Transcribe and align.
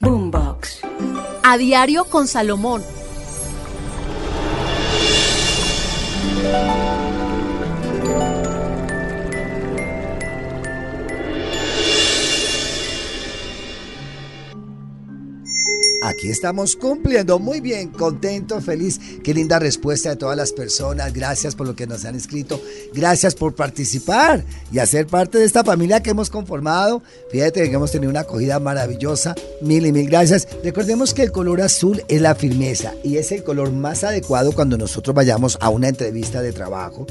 Boombox. 0.00 0.80
A 1.42 1.56
diario 1.56 2.04
con 2.04 2.28
Salomón. 2.28 2.82
Estamos 16.30 16.76
cumpliendo 16.76 17.38
muy 17.38 17.60
bien, 17.60 17.88
contento, 17.88 18.60
feliz. 18.60 19.00
Qué 19.22 19.34
linda 19.34 19.58
respuesta 19.58 20.10
de 20.10 20.16
todas 20.16 20.36
las 20.36 20.52
personas. 20.52 21.12
Gracias 21.12 21.54
por 21.54 21.66
lo 21.66 21.76
que 21.76 21.86
nos 21.86 22.04
han 22.04 22.14
escrito. 22.14 22.60
Gracias 22.94 23.34
por 23.34 23.54
participar 23.54 24.44
y 24.72 24.78
hacer 24.78 25.06
parte 25.06 25.38
de 25.38 25.44
esta 25.44 25.64
familia 25.64 26.02
que 26.02 26.10
hemos 26.10 26.30
conformado. 26.30 27.02
Fíjate 27.30 27.68
que 27.68 27.74
hemos 27.74 27.90
tenido 27.90 28.10
una 28.10 28.20
acogida 28.20 28.58
maravillosa. 28.60 29.34
Mil 29.60 29.86
y 29.86 29.92
mil 29.92 30.08
gracias. 30.08 30.48
Recordemos 30.62 31.14
que 31.14 31.22
el 31.22 31.32
color 31.32 31.60
azul 31.60 32.02
es 32.08 32.20
la 32.20 32.34
firmeza 32.34 32.92
y 33.02 33.16
es 33.16 33.32
el 33.32 33.42
color 33.42 33.72
más 33.72 34.04
adecuado 34.04 34.52
cuando 34.52 34.76
nosotros 34.78 35.14
vayamos 35.14 35.58
a 35.60 35.70
una 35.70 35.88
entrevista 35.88 36.42
de 36.42 36.52
trabajo. 36.52 37.06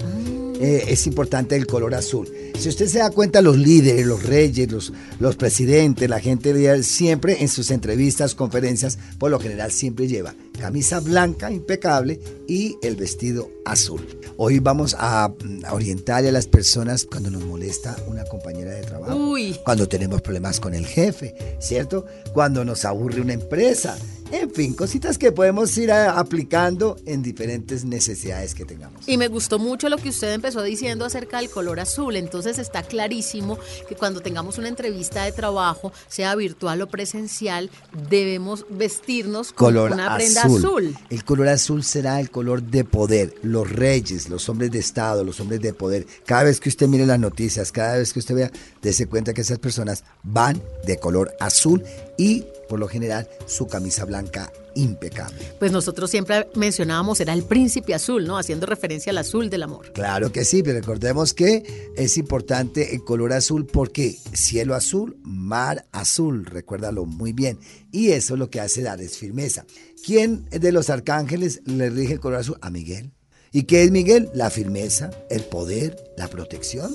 Eh, 0.59 0.85
es 0.87 1.07
importante 1.07 1.55
el 1.55 1.67
color 1.67 1.95
azul. 1.95 2.27
Si 2.57 2.69
usted 2.69 2.87
se 2.87 2.99
da 2.99 3.09
cuenta, 3.09 3.41
los 3.41 3.57
líderes, 3.57 4.05
los 4.05 4.23
reyes, 4.23 4.71
los, 4.71 4.93
los 5.19 5.35
presidentes, 5.35 6.09
la 6.09 6.19
gente 6.19 6.83
siempre 6.83 7.41
en 7.41 7.49
sus 7.49 7.71
entrevistas, 7.71 8.35
conferencias, 8.35 8.97
por 9.19 9.31
lo 9.31 9.39
general 9.39 9.71
siempre 9.71 10.07
lleva 10.07 10.33
camisa 10.59 10.99
blanca 10.99 11.51
impecable 11.51 12.19
y 12.47 12.77
el 12.81 12.95
vestido 12.95 13.49
azul. 13.65 14.05
Hoy 14.37 14.59
vamos 14.59 14.95
a, 14.97 15.25
a 15.25 15.73
orientarle 15.73 16.29
a 16.29 16.31
las 16.31 16.47
personas 16.47 17.05
cuando 17.05 17.29
nos 17.29 17.43
molesta 17.43 17.95
una 18.07 18.23
compañera 18.23 18.71
de 18.71 18.83
trabajo, 18.83 19.15
Uy. 19.15 19.57
cuando 19.63 19.87
tenemos 19.87 20.21
problemas 20.21 20.59
con 20.59 20.73
el 20.73 20.85
jefe, 20.85 21.35
¿cierto? 21.59 22.05
Cuando 22.33 22.63
nos 22.63 22.85
aburre 22.85 23.21
una 23.21 23.33
empresa. 23.33 23.97
En 24.31 24.49
fin, 24.51 24.73
cositas 24.73 25.17
que 25.17 25.31
podemos 25.31 25.77
ir 25.77 25.91
a- 25.91 26.19
aplicando 26.19 26.97
en 27.05 27.21
diferentes 27.21 27.85
necesidades 27.85 28.55
que 28.55 28.65
tengamos. 28.65 29.07
Y 29.07 29.17
me 29.17 29.27
gustó 29.27 29.59
mucho 29.59 29.87
lo 29.87 29.97
que 29.97 30.09
usted 30.09 30.33
empezó 30.33 30.61
diciendo 30.63 31.05
acerca 31.05 31.37
del 31.39 31.49
color 31.49 31.79
azul. 31.79 32.15
Entonces 32.15 32.57
está 32.57 32.83
clarísimo 32.83 33.57
que 33.87 33.95
cuando 33.95 34.21
tengamos 34.21 34.57
una 34.57 34.67
entrevista 34.67 35.23
de 35.25 35.31
trabajo, 35.31 35.93
sea 36.07 36.35
virtual 36.35 36.81
o 36.81 36.87
presencial, 36.87 37.69
debemos 38.09 38.65
vestirnos 38.69 39.53
con 39.53 39.67
color 39.67 39.91
una 39.91 40.15
prenda 40.15 40.41
azul. 40.43 40.57
azul. 40.57 40.97
El 41.09 41.23
color 41.23 41.47
azul 41.49 41.83
será 41.83 42.19
el 42.19 42.31
color 42.31 42.63
de 42.63 42.83
poder. 42.83 43.35
Los 43.43 43.71
reyes, 43.71 44.27
los 44.29 44.49
hombres 44.49 44.71
de 44.71 44.79
Estado, 44.79 45.23
los 45.23 45.39
hombres 45.39 45.61
de 45.61 45.73
poder. 45.73 46.07
Cada 46.25 46.43
vez 46.43 46.59
que 46.59 46.69
usted 46.69 46.87
mire 46.87 47.05
las 47.05 47.19
noticias, 47.19 47.71
cada 47.71 47.97
vez 47.97 48.11
que 48.11 48.19
usted 48.19 48.35
vea, 48.35 48.51
dése 48.81 49.05
cuenta 49.07 49.33
que 49.33 49.41
esas 49.41 49.59
personas 49.59 50.03
van 50.23 50.61
de 50.85 50.97
color 50.97 51.33
azul 51.39 51.83
y, 52.17 52.45
por 52.67 52.79
lo 52.79 52.87
general, 52.87 53.27
su 53.45 53.67
camisa 53.67 54.05
blanca 54.05 54.51
impecable. 54.75 55.39
Pues 55.59 55.71
nosotros 55.71 56.11
siempre 56.11 56.47
mencionábamos, 56.55 57.19
era 57.19 57.33
el 57.33 57.43
príncipe 57.43 57.93
azul, 57.93 58.25
¿no? 58.25 58.37
Haciendo 58.37 58.65
referencia 58.65 59.11
al 59.11 59.17
azul 59.17 59.49
del 59.49 59.63
amor. 59.63 59.91
Claro 59.93 60.31
que 60.31 60.45
sí, 60.45 60.63
pero 60.63 60.79
recordemos 60.79 61.33
que 61.33 61.91
es 61.95 62.17
importante 62.17 62.93
el 62.93 63.03
color 63.03 63.33
azul 63.33 63.65
porque 63.65 64.17
cielo 64.33 64.75
azul, 64.75 65.17
mar 65.23 65.85
azul, 65.91 66.45
recuérdalo 66.45 67.05
muy 67.05 67.33
bien. 67.33 67.59
Y 67.91 68.11
eso 68.11 68.33
es 68.33 68.39
lo 68.39 68.49
que 68.49 68.59
hace 68.59 68.81
dar 68.81 69.01
es 69.01 69.17
firmeza. 69.17 69.65
¿Quién 70.05 70.45
de 70.49 70.71
los 70.71 70.89
arcángeles 70.89 71.61
le 71.65 71.89
rige 71.89 72.13
el 72.13 72.19
color 72.19 72.39
azul? 72.39 72.57
A 72.61 72.69
Miguel. 72.69 73.11
¿Y 73.51 73.63
qué 73.63 73.83
es 73.83 73.91
Miguel? 73.91 74.29
La 74.33 74.49
firmeza, 74.49 75.11
el 75.29 75.43
poder, 75.45 75.95
la 76.17 76.27
protección. 76.27 76.93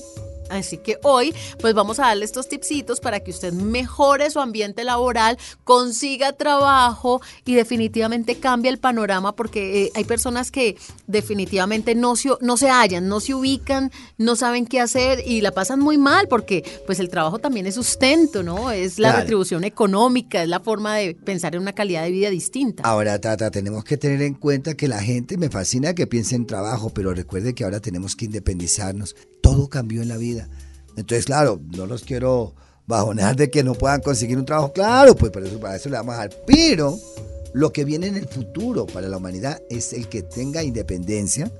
Así 0.51 0.79
que 0.79 0.99
hoy, 1.03 1.35
pues 1.61 1.75
vamos 1.75 1.99
a 1.99 2.03
darle 2.07 2.25
estos 2.25 2.49
tipsitos 2.49 3.01
para 3.01 3.21
que 3.21 3.31
usted 3.31 3.53
mejore 3.53 4.31
su 4.31 4.41
ambiente 4.41 4.85
laboral, 4.85 5.39
consiga 5.65 6.33
trabajo 6.33 7.21
y 7.45 7.55
definitivamente 7.55 8.37
cambie 8.37 8.71
el 8.71 8.79
panorama 8.79 9.35
porque 9.35 9.85
eh, 9.85 9.91
hay 9.95 10.05
personas 10.05 10.51
que 10.51 10.77
definitivamente 11.07 11.95
no 11.95 12.17
se, 12.17 12.31
no 12.41 12.57
se 12.57 12.69
hallan, 12.71 13.09
no 13.09 13.21
se 13.21 13.35
ubican, 13.35 13.91
no 14.19 14.37
saben 14.37 14.67
qué 14.67 14.81
hacer 14.81 15.23
y 15.27 15.41
la 15.41 15.53
pasan 15.53 15.81
muy 15.81 15.99
mal 15.99 16.29
porque 16.29 16.65
pues 16.87 16.99
el 17.01 17.09
trabajo 17.09 17.39
también 17.39 17.67
es 17.67 17.75
sustento, 17.75 18.43
¿no? 18.43 18.71
Es 18.71 18.99
la 18.99 19.09
Claro. 19.11 19.21
retribución 19.23 19.65
económica, 19.65 20.43
es 20.43 20.49
la 20.49 20.61
forma 20.61 20.97
de 20.97 21.15
pensar 21.15 21.55
en 21.55 21.63
una 21.63 21.73
calidad 21.73 22.03
de 22.05 22.11
vida 22.11 22.31
distinta. 22.31 22.83
Ahora, 22.85 23.21
Tata, 23.21 23.51
tenemos 23.51 23.85
que 23.85 23.97
tener 23.97 24.23
en 24.23 24.35
cuenta 24.35 24.75
que 24.75 24.89
la 24.89 25.01
gente 25.03 25.37
me 25.37 25.49
fascina 25.51 25.95
que 25.95 26.07
piense 26.07 26.37
en 26.37 26.47
trabajo, 26.47 26.91
pero 26.91 27.13
recuerde 27.13 27.55
que 27.55 27.65
ahora 27.65 27.81
tenemos 27.81 28.17
que 28.17 28.27
independizarnos. 28.27 29.17
Todo 29.43 29.69
cambió 29.69 30.03
en 30.03 30.09
la 30.09 30.17
vida. 30.17 30.49
Entonces, 30.97 31.25
claro, 31.25 31.61
no 31.77 31.87
los 31.87 32.03
quiero 32.05 32.55
bajonear 32.87 33.37
de 33.37 33.51
que 33.51 33.63
no 33.63 33.75
puedan 33.75 34.01
conseguir 34.01 34.37
un 34.39 34.45
trabajo. 34.45 34.73
Claro, 34.73 35.15
pues 35.15 35.31
para 35.33 35.77
eso, 35.77 35.89
le 35.89 35.97
vamos 35.97 36.15
a 36.15 36.19
dar. 36.19 36.31
Pero 36.47 36.99
lo 37.55 37.73
que 37.73 37.85
viene 37.85 38.09
en 38.09 38.17
el 38.17 38.27
futuro 38.29 38.87
para 38.87 39.09
la 39.09 39.17
humanidad 39.17 39.61
es 39.71 39.93
el 39.93 40.09
que 40.09 40.23
tenga 40.23 40.63
independencia, 40.63 41.51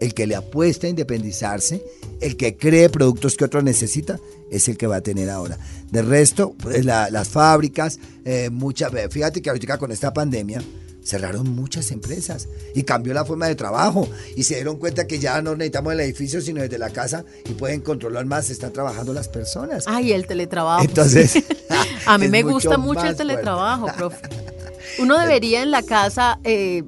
el 0.00 0.14
que 0.14 0.26
le 0.26 0.34
apuesta 0.34 0.86
a 0.86 0.90
independizarse, 0.90 1.82
el 2.20 2.36
que 2.36 2.56
cree 2.56 2.88
productos 2.88 3.36
que 3.36 3.44
otro 3.44 3.62
necesita, 3.62 4.18
es 4.50 4.66
el 4.68 4.76
que 4.76 4.86
va 4.86 4.96
a 4.96 5.00
tener 5.02 5.30
ahora. 5.30 5.58
De 5.90 6.02
resto, 6.02 6.54
pues, 6.60 6.84
la- 6.84 7.10
las 7.10 7.28
fábricas, 7.28 7.98
eh, 8.24 8.48
muchas, 8.50 8.90
fíjate 9.10 9.40
que 9.42 9.50
ahorita 9.50 9.78
con 9.78 9.92
esta 9.92 10.12
pandemia 10.12 10.62
cerraron 11.02 11.48
muchas 11.54 11.90
empresas 11.90 12.48
y 12.74 12.82
cambió 12.82 13.14
la 13.14 13.24
forma 13.24 13.46
de 13.46 13.54
trabajo 13.54 14.08
y 14.36 14.42
se 14.44 14.56
dieron 14.56 14.76
cuenta 14.76 15.06
que 15.06 15.18
ya 15.18 15.40
no 15.42 15.52
necesitamos 15.56 15.92
el 15.94 16.00
edificio 16.00 16.40
sino 16.40 16.60
desde 16.60 16.78
la 16.78 16.90
casa 16.90 17.24
y 17.48 17.52
pueden 17.54 17.80
controlar 17.80 18.26
más, 18.26 18.50
están 18.50 18.72
trabajando 18.72 19.12
las 19.12 19.28
personas. 19.28 19.84
Ay, 19.86 20.12
el 20.12 20.26
teletrabajo. 20.26 20.82
Entonces, 20.84 21.42
a 22.06 22.18
mí 22.18 22.28
me 22.28 22.42
gusta 22.42 22.76
mucho 22.78 23.04
el 23.06 23.16
teletrabajo, 23.16 23.86
profe. 23.96 24.18
Uno 24.98 25.18
debería 25.18 25.62
en 25.62 25.70
la 25.70 25.82
casa 25.82 26.38
eh, 26.44 26.82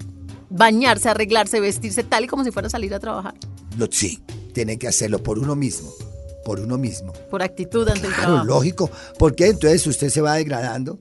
bañarse, 0.51 1.09
arreglarse, 1.09 1.61
vestirse 1.61 2.03
tal 2.03 2.25
y 2.25 2.27
como 2.27 2.45
si 2.45 2.51
fuera 2.51 2.67
a 2.69 2.71
salir 2.71 2.93
a 2.95 3.01
trabajar, 3.01 3.35
Lo- 3.79 3.89
sí, 3.91 4.23
tiene 4.53 4.79
que 4.79 4.89
hacerlo 4.89 5.23
por 5.23 5.39
uno 5.39 5.55
mismo, 5.57 5.91
por 6.45 6.61
uno 6.61 6.77
mismo. 6.77 7.13
por 7.31 7.43
actitud 7.43 7.89
ante 7.89 8.07
el 8.07 8.13
Claro, 8.13 8.23
trabajo. 8.29 8.45
lógico, 8.47 8.91
porque 9.19 9.47
entonces 9.47 9.87
usted 9.87 10.11
se 10.11 10.21
va 10.21 10.35
degradando, 10.35 11.01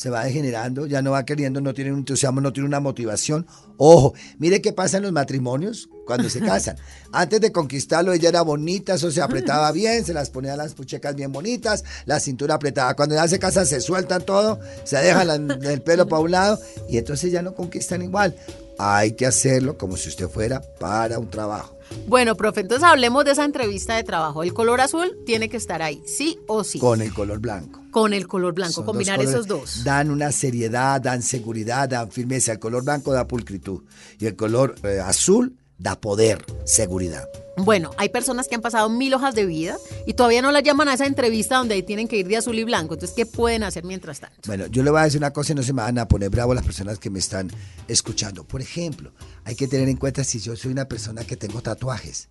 se 0.00 0.08
va 0.08 0.24
degenerando, 0.24 0.86
ya 0.86 1.02
no 1.02 1.10
va 1.10 1.26
queriendo, 1.26 1.60
no 1.60 1.74
tiene 1.74 1.92
un 1.92 1.98
entusiasmo, 1.98 2.40
no 2.40 2.54
tiene 2.54 2.66
una 2.66 2.80
motivación. 2.80 3.46
Ojo, 3.76 4.14
mire 4.38 4.62
qué 4.62 4.72
pasa 4.72 4.96
en 4.96 5.02
los 5.02 5.12
matrimonios 5.12 5.90
cuando 6.06 6.30
se 6.30 6.40
casan. 6.52 6.76
Antes 7.12 7.42
de 7.42 7.52
conquistarlo, 7.52 8.14
ella 8.14 8.30
era 8.30 8.40
bonita, 8.40 8.94
eso 8.94 9.10
se 9.10 9.20
apretaba 9.20 9.70
bien, 9.72 10.02
se 10.02 10.14
las 10.14 10.30
ponía 10.30 10.56
las 10.56 10.72
puchecas 10.72 11.14
bien 11.14 11.32
bonitas, 11.32 11.84
la 12.06 12.18
cintura 12.18 12.54
apretada. 12.54 12.96
Cuando 12.96 13.14
ya 13.14 13.28
se 13.28 13.38
casan, 13.38 13.66
se 13.66 13.78
sueltan 13.82 14.22
todo, 14.24 14.58
se 14.84 14.96
dejan 14.96 15.26
la- 15.26 15.34
el 15.70 15.82
pelo 15.82 16.08
para 16.08 16.22
un 16.22 16.30
lado 16.30 16.58
y 16.88 16.96
entonces 16.96 17.30
ya 17.30 17.42
no 17.42 17.54
conquistan 17.54 18.00
igual. 18.00 18.34
Hay 18.78 19.12
que 19.12 19.26
hacerlo 19.26 19.76
como 19.76 19.98
si 19.98 20.08
usted 20.08 20.30
fuera 20.30 20.62
para 20.78 21.18
un 21.18 21.28
trabajo. 21.28 21.76
Bueno, 22.06 22.36
profe, 22.36 22.62
entonces 22.62 22.84
hablemos 22.88 23.26
de 23.26 23.32
esa 23.32 23.44
entrevista 23.44 23.96
de 23.96 24.04
trabajo. 24.04 24.42
El 24.42 24.54
color 24.54 24.80
azul 24.80 25.18
tiene 25.26 25.50
que 25.50 25.58
estar 25.58 25.82
ahí, 25.82 26.02
sí 26.06 26.38
o 26.46 26.64
sí. 26.64 26.78
Con 26.78 27.02
el 27.02 27.12
color 27.12 27.38
blanco. 27.40 27.79
Con 27.90 28.12
el 28.12 28.26
color 28.28 28.54
blanco, 28.54 28.72
Son 28.74 28.84
combinar 28.84 29.16
colores. 29.16 29.34
esos 29.34 29.46
dos. 29.46 29.84
Dan 29.84 30.10
una 30.10 30.32
seriedad, 30.32 31.00
dan 31.00 31.22
seguridad, 31.22 31.88
dan 31.88 32.10
firmeza. 32.10 32.52
El 32.52 32.58
color 32.58 32.84
blanco 32.84 33.12
da 33.12 33.26
pulcritud 33.26 33.82
y 34.18 34.26
el 34.26 34.36
color 34.36 34.76
eh, 34.84 35.00
azul 35.00 35.56
da 35.80 35.98
poder, 35.98 36.44
seguridad. 36.64 37.26
Bueno, 37.56 37.90
hay 37.96 38.10
personas 38.10 38.48
que 38.48 38.54
han 38.54 38.60
pasado 38.60 38.88
mil 38.88 39.12
hojas 39.14 39.34
de 39.34 39.46
vida 39.46 39.76
y 40.06 40.14
todavía 40.14 40.42
no 40.42 40.52
las 40.52 40.62
llaman 40.62 40.88
a 40.88 40.94
esa 40.94 41.06
entrevista 41.06 41.56
donde 41.56 41.82
tienen 41.82 42.06
que 42.06 42.16
ir 42.18 42.28
de 42.28 42.36
azul 42.36 42.58
y 42.58 42.64
blanco. 42.64 42.94
Entonces, 42.94 43.16
¿qué 43.16 43.26
pueden 43.26 43.64
hacer 43.64 43.84
mientras 43.84 44.20
tanto? 44.20 44.36
Bueno, 44.46 44.66
yo 44.66 44.82
le 44.82 44.90
voy 44.90 45.00
a 45.00 45.04
decir 45.04 45.18
una 45.18 45.32
cosa 45.32 45.52
y 45.52 45.56
no 45.56 45.62
se 45.62 45.72
me 45.72 45.82
van 45.82 45.98
a 45.98 46.06
poner 46.06 46.30
bravo 46.30 46.54
las 46.54 46.64
personas 46.64 46.98
que 46.98 47.10
me 47.10 47.18
están 47.18 47.50
escuchando. 47.88 48.44
Por 48.44 48.60
ejemplo, 48.60 49.12
hay 49.44 49.56
que 49.56 49.68
tener 49.68 49.88
en 49.88 49.96
cuenta 49.96 50.22
si 50.22 50.38
yo 50.38 50.54
soy 50.54 50.70
una 50.70 50.86
persona 50.86 51.24
que 51.24 51.36
tengo 51.36 51.60
tatuajes. 51.62 52.28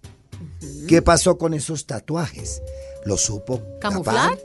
¿Qué 0.88 1.02
pasó 1.02 1.38
con 1.38 1.54
esos 1.54 1.86
tatuajes? 1.86 2.62
¿Lo 3.06 3.18
supo 3.18 3.62
¿Camuflar? 3.82 4.38
tapar? 4.38 4.40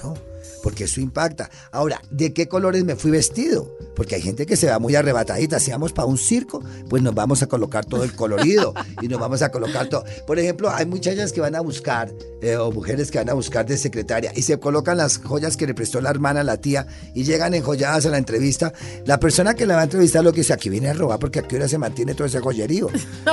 Claro 0.00 0.30
porque 0.62 0.84
eso 0.84 1.00
impacta. 1.00 1.50
Ahora, 1.72 2.00
¿de 2.10 2.32
qué 2.32 2.48
colores 2.48 2.84
me 2.84 2.96
fui 2.96 3.10
vestido? 3.10 3.76
Porque 3.94 4.14
hay 4.14 4.22
gente 4.22 4.46
que 4.46 4.56
se 4.56 4.68
va 4.68 4.78
muy 4.78 4.94
arrebatadita. 4.94 5.58
Si 5.60 5.70
vamos 5.70 5.92
para 5.92 6.06
un 6.06 6.18
circo, 6.18 6.62
pues 6.88 7.02
nos 7.02 7.14
vamos 7.14 7.42
a 7.42 7.46
colocar 7.46 7.84
todo 7.84 8.04
el 8.04 8.14
colorido 8.14 8.74
y 9.02 9.08
nos 9.08 9.20
vamos 9.20 9.42
a 9.42 9.50
colocar 9.50 9.88
todo. 9.88 10.04
Por 10.26 10.38
ejemplo, 10.38 10.70
hay 10.70 10.86
muchachas 10.86 11.32
que 11.32 11.40
van 11.40 11.54
a 11.54 11.60
buscar, 11.60 12.12
eh, 12.42 12.56
o 12.56 12.70
mujeres 12.72 13.10
que 13.10 13.18
van 13.18 13.30
a 13.30 13.34
buscar 13.34 13.66
de 13.66 13.76
secretaria 13.76 14.32
y 14.34 14.42
se 14.42 14.58
colocan 14.58 14.96
las 14.96 15.18
joyas 15.18 15.56
que 15.56 15.66
le 15.66 15.74
prestó 15.74 16.00
la 16.00 16.10
hermana 16.10 16.44
la 16.44 16.58
tía 16.58 16.86
y 17.14 17.24
llegan 17.24 17.54
enjolladas 17.54 18.06
a 18.06 18.10
la 18.10 18.18
entrevista. 18.18 18.72
La 19.06 19.18
persona 19.18 19.54
que 19.54 19.66
la 19.66 19.74
va 19.74 19.80
a 19.82 19.84
entrevistar 19.84 20.24
lo 20.24 20.32
que 20.32 20.40
dice, 20.40 20.52
aquí 20.52 20.68
viene 20.68 20.90
a 20.90 20.94
robar 20.94 21.18
porque 21.18 21.40
aquí 21.40 21.56
ahora 21.56 21.68
se 21.68 21.78
mantiene 21.78 22.14
todo 22.14 22.26
ese 22.26 22.40
joyerío. 22.40 22.88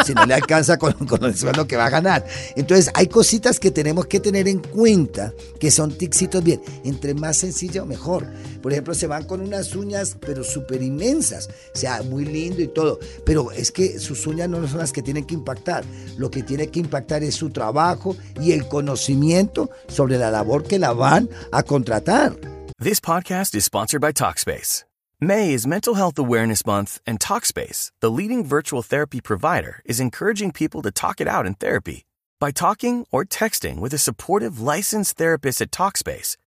Si 0.05 0.13
no 0.13 0.25
le 0.25 0.33
alcanza 0.33 0.77
con, 0.77 0.93
con 0.93 1.23
el 1.23 1.35
sueldo 1.35 1.67
que 1.67 1.77
va 1.77 1.85
a 1.85 1.89
ganar. 1.89 2.25
Entonces, 2.55 2.91
hay 2.93 3.07
cositas 3.07 3.59
que 3.59 3.71
tenemos 3.71 4.07
que 4.07 4.19
tener 4.19 4.47
en 4.47 4.59
cuenta 4.59 5.33
que 5.59 5.71
son 5.71 5.97
tixitos 5.97 6.43
bien. 6.43 6.61
Entre 6.83 7.13
más 7.19 7.37
sencilla 7.37 7.83
mejor. 7.85 8.27
Por 8.61 8.71
ejemplo, 8.71 8.93
se 8.93 9.07
van 9.07 9.25
con 9.25 9.41
unas 9.41 9.75
uñas, 9.75 10.17
pero 10.19 10.43
súper 10.43 10.81
inmensas. 10.81 11.49
O 11.73 11.77
sea, 11.77 12.01
muy 12.03 12.25
lindo 12.25 12.61
y 12.61 12.67
todo. 12.67 12.99
Pero 13.25 13.51
es 13.51 13.71
que 13.71 13.99
sus 13.99 14.25
uñas 14.27 14.49
no 14.49 14.65
son 14.67 14.79
las 14.79 14.91
que 14.91 15.01
tienen 15.01 15.25
que 15.25 15.33
impactar. 15.33 15.83
Lo 16.17 16.31
que 16.31 16.43
tiene 16.43 16.67
que 16.69 16.79
impactar 16.79 17.23
es 17.23 17.35
su 17.35 17.49
trabajo 17.49 18.15
y 18.39 18.51
el 18.51 18.67
conocimiento 18.67 19.69
sobre 19.87 20.17
la 20.17 20.31
labor 20.31 20.63
que 20.63 20.79
la 20.79 20.93
van 20.93 21.29
a 21.51 21.63
contratar. 21.63 22.35
This 22.79 22.99
podcast 22.99 23.55
is 23.55 23.65
sponsored 23.65 24.01
by 24.01 24.11
Talkspace. 24.11 24.83
May 25.19 25.51
is 25.51 25.65
Mental 25.65 25.95
Health 25.95 26.19
Awareness 26.19 26.63
Month, 26.63 27.01
and 27.07 27.19
Talkspace, 27.19 27.89
the 28.01 28.11
leading 28.11 28.45
virtual 28.45 28.83
therapy 28.83 29.19
provider, 29.19 29.81
is 29.83 29.99
encouraging 29.99 30.51
people 30.51 30.83
to 30.83 30.91
talk 30.91 31.19
it 31.19 31.27
out 31.27 31.47
in 31.47 31.55
therapy. 31.55 32.05
By 32.39 32.51
talking 32.51 33.03
or 33.11 33.25
texting 33.25 33.79
with 33.79 33.95
a 33.95 33.97
supportive 33.97 34.59
licensed 34.59 35.17
therapist 35.17 35.59
at 35.59 35.71
Talkspace, 35.71 36.35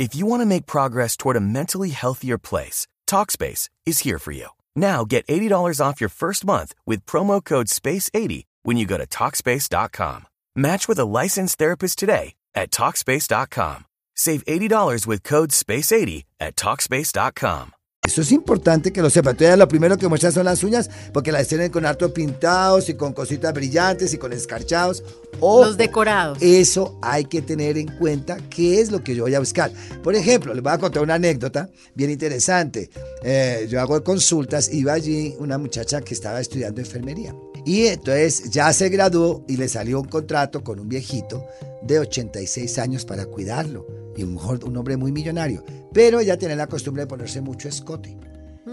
If 0.00 0.14
you 0.14 0.24
want 0.24 0.40
to 0.40 0.46
make 0.46 0.64
progress 0.64 1.14
toward 1.14 1.36
a 1.36 1.40
mentally 1.40 1.90
healthier 1.90 2.38
place, 2.38 2.86
TalkSpace 3.06 3.68
is 3.84 3.98
here 3.98 4.18
for 4.18 4.32
you. 4.32 4.48
Now 4.74 5.04
get 5.04 5.26
$80 5.26 5.78
off 5.78 6.00
your 6.00 6.08
first 6.08 6.42
month 6.42 6.74
with 6.86 7.04
promo 7.04 7.44
code 7.44 7.66
SPACE80 7.66 8.44
when 8.62 8.78
you 8.78 8.86
go 8.86 8.96
to 8.96 9.06
TalkSpace.com. 9.06 10.24
Match 10.56 10.88
with 10.88 10.98
a 10.98 11.04
licensed 11.04 11.58
therapist 11.58 11.98
today 11.98 12.32
at 12.54 12.70
TalkSpace.com. 12.70 13.84
Save 14.16 14.42
$80 14.46 15.06
with 15.06 15.22
code 15.22 15.50
SPACE80 15.50 16.24
at 16.40 16.56
TalkSpace.com. 16.56 17.72
Eso 18.10 18.22
es 18.22 18.32
importante 18.32 18.92
que 18.92 19.02
lo 19.02 19.08
sepa. 19.08 19.30
Entonces, 19.30 19.56
lo 19.56 19.68
primero 19.68 19.96
que 19.96 20.08
muestran 20.08 20.32
son 20.32 20.44
las 20.46 20.64
uñas, 20.64 20.90
porque 21.12 21.30
las 21.30 21.46
tienen 21.46 21.70
con 21.70 21.86
harto 21.86 22.12
pintados 22.12 22.88
y 22.88 22.94
con 22.94 23.12
cositas 23.12 23.54
brillantes 23.54 24.12
y 24.12 24.18
con 24.18 24.32
escarchados. 24.32 25.04
Ojo, 25.38 25.66
Los 25.66 25.76
decorados. 25.76 26.38
Eso 26.40 26.98
hay 27.02 27.26
que 27.26 27.40
tener 27.40 27.78
en 27.78 27.86
cuenta 27.98 28.38
qué 28.48 28.80
es 28.80 28.90
lo 28.90 29.04
que 29.04 29.14
yo 29.14 29.22
voy 29.24 29.34
a 29.36 29.38
buscar. 29.38 29.70
Por 30.02 30.16
ejemplo, 30.16 30.52
les 30.54 30.62
voy 30.62 30.72
a 30.72 30.78
contar 30.78 31.04
una 31.04 31.14
anécdota 31.14 31.70
bien 31.94 32.10
interesante. 32.10 32.90
Eh, 33.22 33.68
yo 33.70 33.80
hago 33.80 34.02
consultas, 34.02 34.72
iba 34.72 34.92
allí 34.92 35.36
una 35.38 35.56
muchacha 35.56 36.00
que 36.00 36.14
estaba 36.14 36.40
estudiando 36.40 36.80
enfermería. 36.80 37.32
Y 37.64 37.86
entonces 37.86 38.50
ya 38.50 38.72
se 38.72 38.88
graduó 38.88 39.44
y 39.46 39.56
le 39.56 39.68
salió 39.68 40.00
un 40.00 40.08
contrato 40.08 40.64
con 40.64 40.80
un 40.80 40.88
viejito 40.88 41.44
de 41.82 42.00
86 42.00 42.78
años 42.78 43.04
para 43.04 43.26
cuidarlo. 43.26 43.99
Y 44.20 44.22
un, 44.22 44.36
un 44.36 44.76
hombre 44.76 44.98
muy 44.98 45.12
millonario. 45.12 45.64
Pero 45.94 46.20
ella 46.20 46.36
tiene 46.36 46.54
la 46.54 46.66
costumbre 46.66 47.04
de 47.04 47.06
ponerse 47.06 47.40
mucho 47.40 47.68
escote. 47.68 48.18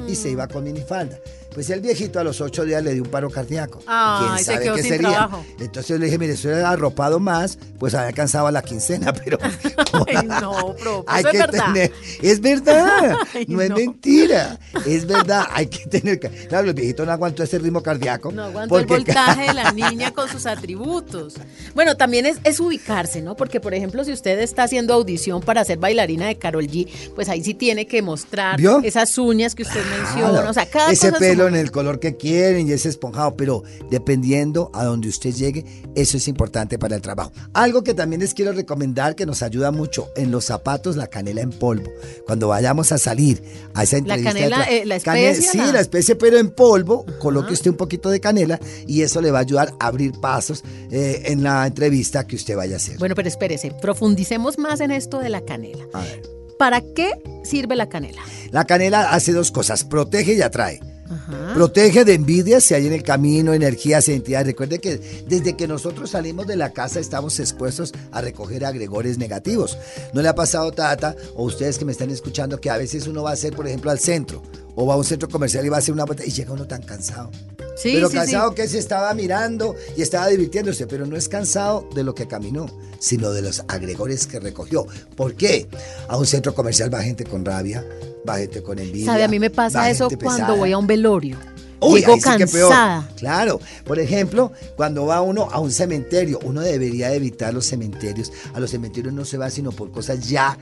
Y 0.07 0.15
se 0.15 0.29
iba 0.29 0.47
con 0.47 0.63
minifalda. 0.63 1.17
Pues 1.53 1.69
el 1.71 1.79
viejito 1.81 2.19
a 2.19 2.23
los 2.23 2.39
ocho 2.41 2.65
días 2.65 2.83
le 2.83 2.93
dio 2.93 3.03
un 3.03 3.09
paro 3.09 3.31
cardíaco. 3.31 3.79
Ay, 3.87 4.25
¿Quién 4.27 4.37
se 4.37 4.43
sabe 4.43 4.63
quedó 4.65 4.75
qué 4.75 4.83
sería? 4.83 5.09
trabajo. 5.09 5.45
Entonces 5.59 5.87
yo 5.87 5.97
le 5.97 6.05
dije, 6.05 6.17
mire, 6.19 6.35
si 6.37 6.47
hubiera 6.47 6.69
arropado 6.69 7.19
más, 7.19 7.57
pues 7.79 7.95
había 7.95 8.09
alcanzado 8.09 8.51
la 8.51 8.61
quincena, 8.61 9.11
pero... 9.25 9.39
Ay, 9.41 10.27
no, 10.27 10.75
profe, 10.75 11.05
Hay 11.07 11.19
eso 11.21 11.27
es 11.29 11.31
que 11.31 11.37
verdad. 11.39 11.65
tener, 11.73 11.91
es 12.21 12.41
verdad, 12.41 13.15
Ay, 13.33 13.45
no 13.47 13.61
es 13.61 13.69
mentira, 13.71 14.59
es 14.85 15.07
verdad, 15.07 15.45
hay 15.51 15.67
que 15.67 15.85
tener, 15.87 16.19
claro, 16.19 16.67
el 16.67 16.73
viejito 16.75 17.05
no 17.05 17.11
aguantó 17.11 17.41
ese 17.41 17.57
ritmo 17.57 17.81
cardíaco. 17.81 18.31
No 18.31 18.43
aguantó 18.43 18.77
el 18.77 18.85
voltaje 18.85 19.47
de 19.47 19.53
la 19.53 19.71
niña 19.71 20.11
con 20.11 20.29
sus 20.29 20.45
atributos. 20.45 21.35
Bueno, 21.73 21.95
también 21.97 22.25
es, 22.27 22.37
es 22.43 22.59
ubicarse, 22.59 23.21
¿no? 23.21 23.35
Porque, 23.35 23.59
por 23.59 23.73
ejemplo, 23.73 24.03
si 24.03 24.11
usted 24.11 24.37
está 24.39 24.63
haciendo 24.63 24.93
audición 24.93 25.41
para 25.41 25.63
ser 25.65 25.79
bailarina 25.79 26.27
de 26.27 26.37
Carol 26.37 26.67
G, 26.67 26.87
pues 27.15 27.29
ahí 27.29 27.43
sí 27.43 27.53
tiene 27.55 27.87
que 27.87 28.01
mostrar 28.03 28.57
¿Vio? 28.57 28.81
esas 28.83 29.17
uñas 29.17 29.55
que 29.55 29.63
usted 29.63 29.76
menciona. 29.85 30.49
O 30.49 30.53
sea, 30.53 30.65
cada 30.69 30.91
ese 30.91 31.07
cosa 31.07 31.07
en 31.07 31.13
su 31.13 31.19
pelo 31.19 31.47
en 31.47 31.55
el 31.55 31.71
color 31.71 31.99
que 31.99 32.15
quieren 32.17 32.67
y 32.67 32.71
ese 32.71 32.89
esponjado, 32.89 33.35
pero 33.35 33.63
dependiendo 33.89 34.69
a 34.73 34.85
donde 34.85 35.09
usted 35.09 35.31
llegue, 35.33 35.65
eso 35.95 36.17
es 36.17 36.27
importante 36.27 36.77
para 36.79 36.95
el 36.95 37.01
trabajo. 37.01 37.31
Algo 37.53 37.83
que 37.83 37.93
también 37.93 38.21
les 38.21 38.33
quiero 38.33 38.51
recomendar 38.51 39.15
que 39.15 39.25
nos 39.25 39.41
ayuda 39.43 39.71
mucho 39.71 40.09
en 40.15 40.31
los 40.31 40.45
zapatos, 40.45 40.95
la 40.95 41.07
canela 41.07 41.41
en 41.41 41.51
polvo. 41.51 41.89
Cuando 42.25 42.47
vayamos 42.49 42.91
a 42.91 42.97
salir 42.97 43.41
a 43.73 43.83
esa 43.83 43.97
La 43.97 44.15
entrevista, 44.15 44.33
de 44.33 44.39
canela, 44.39 44.57
tra- 44.65 44.71
eh, 44.71 44.85
la 44.85 44.99
Cane- 44.99 45.29
especia, 45.29 45.51
sí, 45.51 45.57
la- 45.57 45.71
la 45.73 45.79
especie, 45.81 46.15
pero 46.15 46.37
en 46.37 46.49
polvo, 46.51 47.05
coloque 47.19 47.53
usted 47.53 47.71
un 47.71 47.77
poquito 47.77 48.09
de 48.09 48.19
canela 48.19 48.59
y 48.87 49.01
eso 49.01 49.21
le 49.21 49.31
va 49.31 49.39
a 49.39 49.41
ayudar 49.41 49.73
a 49.79 49.87
abrir 49.87 50.11
pasos 50.19 50.63
eh, 50.91 51.23
en 51.25 51.43
la 51.43 51.65
entrevista 51.67 52.25
que 52.27 52.35
usted 52.35 52.55
vaya 52.55 52.75
a 52.75 52.77
hacer. 52.77 52.97
Bueno, 52.97 53.15
pero 53.15 53.27
espérese, 53.27 53.71
profundicemos 53.81 54.57
más 54.57 54.79
en 54.79 54.91
esto 54.91 55.19
de 55.19 55.29
la 55.29 55.41
canela. 55.41 55.85
A 55.93 56.01
ver. 56.01 56.36
¿Para 56.57 56.81
qué 56.81 57.11
sirve 57.43 57.75
la 57.75 57.87
canela? 57.87 58.21
La 58.51 58.65
canela 58.65 59.11
hace 59.11 59.31
dos 59.31 59.51
cosas, 59.51 59.83
protege 59.83 60.33
y 60.33 60.41
atrae. 60.41 60.79
Ajá. 61.09 61.53
Protege 61.53 62.03
de 62.03 62.15
envidias 62.15 62.65
si 62.65 62.73
hay 62.73 62.87
en 62.87 62.93
el 62.93 63.03
camino, 63.03 63.53
energías, 63.53 64.09
identidades. 64.09 64.47
Recuerde 64.47 64.79
que 64.79 64.97
desde 65.27 65.55
que 65.55 65.67
nosotros 65.67 66.09
salimos 66.09 66.47
de 66.47 66.57
la 66.57 66.73
casa 66.73 66.99
estamos 66.99 67.39
expuestos 67.39 67.93
a 68.11 68.21
recoger 68.21 68.65
agregores 68.65 69.17
negativos. 69.17 69.77
¿No 70.13 70.21
le 70.21 70.27
ha 70.27 70.35
pasado, 70.35 70.71
Tata, 70.71 71.15
o 71.35 71.45
ustedes 71.45 71.77
que 71.77 71.85
me 71.85 71.93
están 71.93 72.09
escuchando, 72.09 72.59
que 72.59 72.69
a 72.69 72.77
veces 72.77 73.07
uno 73.07 73.23
va 73.23 73.29
a 73.29 73.33
hacer, 73.33 73.55
por 73.55 73.67
ejemplo, 73.67 73.91
al 73.91 73.99
centro, 73.99 74.41
o 74.75 74.85
va 74.85 74.95
a 74.95 74.97
un 74.97 75.05
centro 75.05 75.29
comercial 75.29 75.65
y 75.65 75.69
va 75.69 75.77
a 75.77 75.79
hacer 75.79 75.93
una 75.93 76.05
vuelta 76.05 76.25
y 76.25 76.31
llega 76.31 76.51
uno 76.51 76.67
tan 76.67 76.81
cansado? 76.81 77.31
Sí, 77.77 77.91
pero 77.93 78.09
sí, 78.09 78.15
cansado 78.17 78.49
sí. 78.49 78.55
que 78.55 78.67
se 78.67 78.79
estaba 78.79 79.13
mirando 79.13 79.75
y 79.95 80.01
estaba 80.01 80.27
divirtiéndose, 80.27 80.87
pero 80.87 81.05
no 81.05 81.15
es 81.15 81.29
cansado 81.29 81.87
de 81.93 82.03
lo 82.03 82.15
que 82.15 82.27
caminó, 82.27 82.65
sino 82.99 83.31
de 83.31 83.43
los 83.43 83.63
agregores 83.67 84.25
que 84.25 84.39
recogió. 84.39 84.87
¿Por 85.15 85.35
qué? 85.35 85.67
A 86.07 86.17
un 86.17 86.25
centro 86.25 86.53
comercial 86.55 86.91
va 86.93 87.03
gente 87.03 87.23
con 87.23 87.45
rabia, 87.45 87.85
va 88.27 88.37
gente 88.37 88.63
con 88.63 88.79
envidia. 88.79 89.05
¿Sabe? 89.05 89.23
A 89.23 89.27
mí 89.27 89.39
me 89.39 89.49
pasa 89.51 89.89
eso 89.89 90.09
cuando 90.09 90.37
pesada. 90.37 90.53
voy 90.55 90.71
a 90.71 90.77
un 90.77 90.87
velorio. 90.87 91.37
Uy, 91.79 91.99
Llego 91.99 92.13
ahí 92.15 92.21
sí 92.21 92.29
que 92.37 92.47
peor. 92.47 92.69
cansada. 92.69 93.07
Claro. 93.17 93.59
Por 93.85 93.99
ejemplo, 93.99 94.51
cuando 94.75 95.05
va 95.05 95.21
uno 95.21 95.47
a 95.51 95.59
un 95.59 95.71
cementerio, 95.71 96.39
uno 96.43 96.61
debería 96.61 97.13
evitar 97.13 97.53
los 97.53 97.67
cementerios. 97.67 98.31
A 98.55 98.59
los 98.59 98.71
cementerios 98.71 99.13
no 99.13 99.25
se 99.25 99.37
va 99.37 99.51
sino 99.51 99.71
por 99.71 99.91
cosas 99.91 100.27
ya 100.27 100.57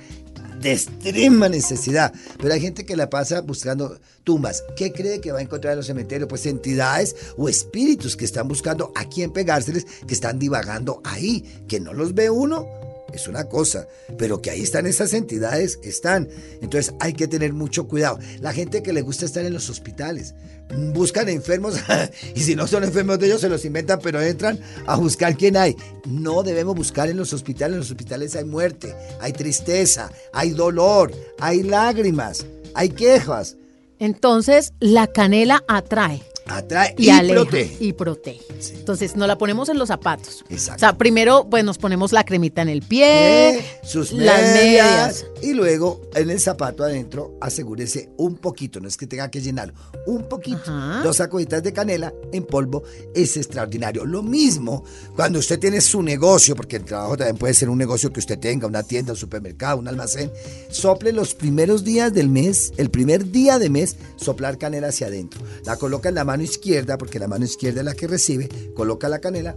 de 0.61 0.73
extrema 0.73 1.49
necesidad. 1.49 2.13
Pero 2.37 2.53
hay 2.53 2.61
gente 2.61 2.85
que 2.85 2.95
la 2.95 3.09
pasa 3.09 3.41
buscando 3.41 3.99
tumbas. 4.23 4.63
¿Qué 4.75 4.91
cree 4.91 5.21
que 5.21 5.31
va 5.31 5.39
a 5.39 5.43
encontrar 5.43 5.73
en 5.73 5.77
los 5.77 5.87
cementerios? 5.87 6.27
Pues 6.29 6.45
entidades 6.45 7.15
o 7.37 7.49
espíritus 7.49 8.15
que 8.15 8.25
están 8.25 8.47
buscando 8.47 8.91
a 8.95 9.05
quién 9.05 9.31
pegárseles, 9.31 9.85
que 10.07 10.13
están 10.13 10.39
divagando 10.39 11.01
ahí, 11.03 11.63
que 11.67 11.79
no 11.79 11.93
los 11.93 12.13
ve 12.13 12.29
uno. 12.29 12.84
Es 13.15 13.27
una 13.27 13.45
cosa, 13.45 13.87
pero 14.17 14.41
que 14.41 14.51
ahí 14.51 14.61
están 14.61 14.85
esas 14.85 15.13
entidades, 15.13 15.79
están. 15.83 16.27
Entonces 16.61 16.93
hay 16.99 17.13
que 17.13 17.27
tener 17.27 17.53
mucho 17.53 17.87
cuidado. 17.87 18.19
La 18.41 18.53
gente 18.53 18.83
que 18.83 18.93
le 18.93 19.01
gusta 19.01 19.25
estar 19.25 19.45
en 19.45 19.53
los 19.53 19.69
hospitales, 19.69 20.35
buscan 20.93 21.29
enfermos 21.29 21.75
y 22.35 22.41
si 22.41 22.55
no 22.55 22.67
son 22.67 22.83
enfermos 22.83 23.19
de 23.19 23.27
ellos 23.27 23.41
se 23.41 23.49
los 23.49 23.63
inventan, 23.65 23.99
pero 24.01 24.21
entran 24.21 24.59
a 24.85 24.97
buscar 24.97 25.35
quién 25.37 25.57
hay. 25.57 25.75
No 26.05 26.43
debemos 26.43 26.75
buscar 26.75 27.09
en 27.09 27.17
los 27.17 27.33
hospitales. 27.33 27.73
En 27.73 27.79
los 27.79 27.91
hospitales 27.91 28.35
hay 28.35 28.45
muerte, 28.45 28.93
hay 29.21 29.33
tristeza, 29.33 30.11
hay 30.33 30.51
dolor, 30.51 31.11
hay 31.39 31.63
lágrimas, 31.63 32.45
hay 32.73 32.89
quejas. 32.89 33.57
Entonces, 33.99 34.73
la 34.79 35.07
canela 35.07 35.63
atrae. 35.67 36.21
Atrae 36.47 36.93
y, 36.97 37.05
y, 37.05 37.09
aleja 37.09 37.41
protege. 37.41 37.77
y 37.79 37.93
protege. 37.93 38.45
Sí. 38.59 38.73
Entonces 38.77 39.15
nos 39.15 39.27
la 39.27 39.37
ponemos 39.37 39.67
en 39.69 39.79
los 39.79 39.87
zapatos. 39.87 40.43
Exacto. 40.49 40.75
O 40.75 40.79
sea, 40.79 40.97
primero 40.97 41.47
pues 41.49 41.63
nos 41.63 41.77
ponemos 41.77 42.11
la 42.11 42.23
cremita 42.23 42.61
en 42.61 42.69
el 42.69 42.81
pie, 42.81 43.49
Eh, 43.57 43.65
sus 43.83 44.11
las 44.11 44.41
medias, 44.53 45.23
medias. 45.23 45.25
y 45.41 45.53
luego 45.53 46.01
en 46.13 46.29
el 46.29 46.39
zapato 46.39 46.83
adentro 46.83 47.35
asegúrese 47.41 48.09
un 48.17 48.35
poquito, 48.37 48.79
no 48.79 48.87
es 48.87 48.95
que 48.97 49.07
tenga 49.07 49.29
que 49.31 49.41
llenarlo, 49.41 49.73
un 50.05 50.29
poquito, 50.29 50.61
Ajá. 50.71 51.01
dos 51.03 51.17
sacuditas 51.17 51.63
de 51.63 51.73
canela 51.73 52.13
en 52.31 52.43
polvo 52.45 52.83
es 53.15 53.37
extraordinario. 53.37 54.05
Lo 54.05 54.21
mismo 54.21 54.83
cuando 55.15 55.39
usted 55.39 55.59
tiene 55.59 55.81
su 55.81 56.03
negocio, 56.03 56.55
porque 56.55 56.75
el 56.75 56.85
trabajo 56.85 57.17
también 57.17 57.37
puede 57.37 57.53
ser 57.55 57.69
un 57.69 57.77
negocio 57.79 58.13
que 58.13 58.19
usted 58.19 58.37
tenga, 58.37 58.67
una 58.67 58.83
tienda, 58.83 59.13
un 59.13 59.17
supermercado, 59.17 59.79
un 59.79 59.87
almacén, 59.87 60.31
sople 60.69 61.11
los 61.11 61.33
primeros 61.33 61.83
días 61.83 62.13
del 62.13 62.29
mes, 62.29 62.71
el 62.77 62.89
primer 62.91 63.31
día 63.31 63.57
de 63.57 63.69
mes, 63.69 63.95
soplar 64.15 64.57
canela 64.59 64.87
hacia 64.89 65.07
adentro. 65.07 65.41
La 65.65 65.77
coloca 65.77 66.09
en 66.09 66.15
la 66.15 66.23
mano 66.23 66.34
izquierda, 66.43 66.97
porque 66.97 67.19
la 67.19 67.27
mano 67.27 67.45
izquierda 67.45 67.81
es 67.81 67.85
la 67.85 67.95
que 67.95 68.07
recibe, 68.07 68.49
coloca 68.73 69.09
la 69.09 69.19
canela 69.19 69.55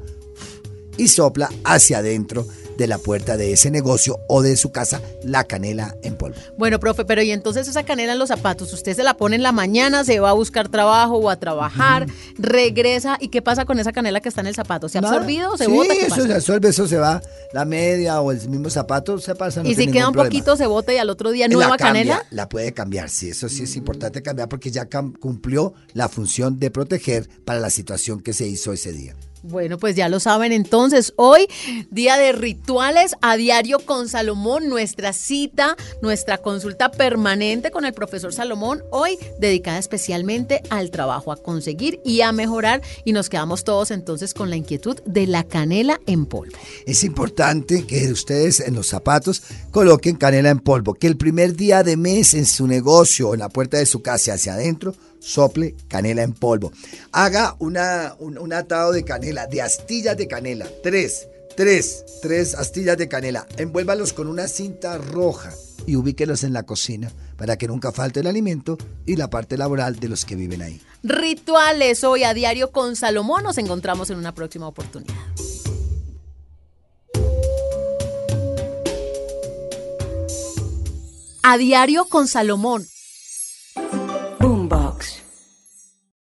y 0.97 1.09
sopla 1.09 1.51
hacia 1.65 1.99
adentro 1.99 2.47
de 2.79 2.87
la 2.87 2.97
puerta 2.97 3.37
de 3.37 3.53
ese 3.53 3.71
negocio 3.71 4.21
o 4.29 4.41
de 4.41 4.57
su 4.57 4.71
casa 4.71 5.03
la 5.23 5.45
canela 5.45 5.97
en 6.03 6.17
polvo. 6.17 6.37
Bueno, 6.57 6.79
profe, 6.79 7.05
pero 7.05 7.21
y 7.23 7.33
entonces 7.33 7.69
esa 7.69 7.83
canela 7.83 8.13
en 8.13 8.19
los 8.19 8.29
zapatos, 8.29 8.73
usted 8.73 8.95
se 8.97 9.03
la 9.03 9.15
pone 9.15 9.37
en 9.37 9.43
la 9.43 9.53
mañana, 9.53 10.05
se 10.05 10.21
va 10.21 10.31
a 10.31 10.33
buscar 10.33 10.69
trabajo 10.69 11.17
o 11.17 11.29
a 11.29 11.37
trabajar, 11.37 12.07
regresa, 12.39 13.19
¿y 13.21 13.29
qué 13.29 13.43
pasa 13.43 13.65
con 13.65 13.81
esa 13.81 13.93
canela 13.93 14.21
que 14.21 14.29
está 14.29 14.41
en 14.41 14.47
el 14.47 14.55
zapato? 14.55 14.89
¿Se 14.89 14.99
ha 14.99 15.01
absorbido 15.01 15.53
o 15.53 15.57
se 15.59 15.67
sí, 15.67 15.73
bota? 15.73 15.93
¿Qué 15.93 16.07
eso 16.07 16.17
pasa? 16.17 16.27
se 16.29 16.35
absorbe, 16.35 16.69
eso 16.69 16.87
se 16.87 16.97
va, 16.99 17.21
la 17.53 17.65
media 17.65 18.21
o 18.21 18.31
el 18.31 18.49
mismo 18.49 18.71
zapato 18.71 19.19
se 19.19 19.35
pasa. 19.35 19.63
no 19.63 19.69
y 19.69 19.75
si 19.75 19.89
queda 19.89 20.07
un 20.07 20.15
problema. 20.15 20.31
poquito, 20.31 20.57
se 20.57 20.67
bota 20.67 20.95
y 20.95 20.99
al 20.99 21.11
otro 21.11 21.33
día 21.33 21.49
La 21.49 21.55
nueva 21.55 21.77
cambia, 21.77 22.03
canela. 22.17 22.27
La 22.31 22.49
puede 22.49 22.73
cambiar, 22.73 23.11
sí, 23.11 23.31
eso 23.31 23.49
sí 23.49 23.65
es 23.65 23.75
importante 23.75 24.23
cambiar 24.23 24.49
porque 24.49 24.71
ya 24.71 24.89
cumplió 25.19 25.75
la 25.95 26.09
función 26.09 26.61
de 26.61 26.71
proteger 26.71 27.29
para 27.45 27.59
la 27.59 27.71
situación 27.71 28.21
que 28.21 28.33
se 28.33 28.47
hizo 28.47 28.73
ese 28.73 28.93
día. 28.93 29.17
Bueno, 29.49 29.79
pues 29.79 29.97
ya 29.97 30.11
lo 30.11 30.21
saben 30.21 30.53
entonces, 30.53 31.15
hoy 31.17 31.47
día 31.91 32.19
de 32.19 32.33
rituales 32.33 33.15
a 33.23 33.39
diario 33.39 33.79
con 33.79 34.07
Salomón, 34.07 34.69
nuestra 34.69 35.15
cita, 35.15 35.75
nuestra 36.03 36.37
consulta 36.37 36.91
permanente 36.91 37.71
con 37.71 37.87
el 37.87 37.95
profesor 37.95 38.35
Salomón, 38.35 38.83
hoy 38.91 39.19
dedicada 39.41 39.79
especialmente 39.79 40.61
al 40.69 40.91
trabajo, 40.91 41.33
a 41.33 41.37
conseguir 41.39 41.99
y 42.05 42.21
a 42.21 42.31
mejorar 42.31 42.83
y 43.07 43.13
nos 43.15 43.31
quedamos 43.31 43.65
todos 43.65 43.91
entonces 43.91 44.35
con 44.35 44.51
la 44.51 44.57
inquietud 44.57 45.01
de 45.07 45.27
la 45.27 45.45
canela 45.45 45.99
en 46.07 46.27
polvo. 46.27 46.53
Es 46.85 47.03
importante 47.03 47.87
que 47.87 48.13
ustedes 48.13 48.61
en 48.61 48.75
los 48.75 48.89
zapatos 48.89 49.43
coloquen 49.71 50.17
canela 50.17 50.51
en 50.51 50.59
polvo, 50.59 50.93
que 50.93 51.07
el 51.07 51.17
primer 51.17 51.57
día 51.57 51.83
de 51.83 51.97
mes 51.97 52.35
en 52.35 52.45
su 52.45 52.67
negocio, 52.67 53.33
en 53.33 53.41
la 53.41 53.49
puerta 53.49 53.79
de 53.79 53.87
su 53.87 54.03
casa 54.03 54.35
hacia 54.35 54.53
adentro, 54.53 54.95
sople 55.21 55.75
canela 55.89 56.23
en 56.23 56.33
polvo. 56.33 56.73
Haga 57.13 57.57
una, 57.59 58.15
un, 58.19 58.39
un 58.39 58.53
atado 58.53 58.93
de 58.93 59.05
canela, 59.05 59.47
de 59.47 59.63
astillas 59.63 60.17
de 60.17 60.29
canela, 60.29 60.69
tres, 60.83 61.29
tres, 61.57 62.05
tres 62.23 62.55
astillas 62.55 62.97
de 62.97 63.09
canela. 63.09 63.47
Envuélvalos 63.57 64.13
con 64.13 64.29
una 64.29 64.49
cinta 64.49 64.99
roja 64.99 65.53
y 65.87 65.97
ubíquelos 65.97 66.45
en 66.45 66.53
la 66.53 66.65
cocina 66.65 67.11
para 67.37 67.57
que 67.57 67.67
nunca 67.67 67.93
falte 67.93 68.21
el 68.21 68.27
alimento 68.27 68.77
y 69.07 69.17
la 69.17 69.31
parte 69.31 69.57
laboral 69.57 69.99
de 69.99 70.09
los 70.09 70.25
que 70.25 70.37
viven 70.37 70.61
ahí. 70.61 70.81
Rituales 71.03 72.05
hoy 72.05 72.25
a 72.25 72.35
diario 72.35 72.73
con 72.73 72.97
Salomón, 72.97 73.43
nos 73.45 73.59
encontramos 73.59 74.11
en 74.11 74.19
una 74.19 74.35
próxima 74.35 74.69
oportunidad. 74.69 75.15
A 81.43 81.57
diario 81.57 82.05
con 82.05 82.29
Salomón. 82.29 82.87